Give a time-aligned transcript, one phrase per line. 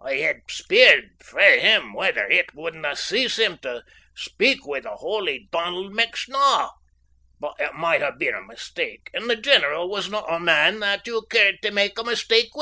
[0.00, 5.48] I'd ha' speered frae him whether it wouldna ease him to speak wi' the holy
[5.52, 6.70] Donald McSnaw,
[7.38, 11.28] but it might ha' been a mistake, and the general wasna a man that you'd
[11.28, 12.54] care tae mak' a mistake wi'.